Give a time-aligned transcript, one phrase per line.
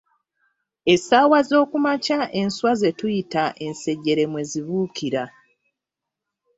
[0.93, 5.23] Essaawa zookumakya enswa ze tuyita ensejjere mwe zibuukira.